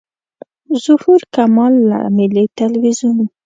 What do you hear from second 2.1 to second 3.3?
ملي تلویزیون.